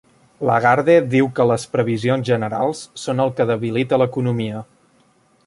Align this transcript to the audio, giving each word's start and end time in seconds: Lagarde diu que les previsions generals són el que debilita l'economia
Lagarde 0.49 0.95
diu 1.11 1.29
que 1.39 1.45
les 1.51 1.65
previsions 1.75 2.29
generals 2.31 2.81
són 3.03 3.23
el 3.27 3.35
que 3.41 3.49
debilita 3.53 4.01
l'economia 4.05 4.65